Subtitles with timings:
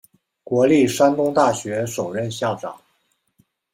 [0.43, 2.75] 国立山东大学首任校长。